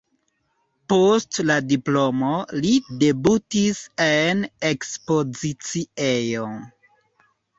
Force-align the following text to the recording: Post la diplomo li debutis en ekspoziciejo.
Post 0.93 1.39
la 1.49 1.57
diplomo 1.73 2.31
li 2.63 2.71
debutis 3.03 3.81
en 4.07 4.41
ekspoziciejo. 4.71 6.49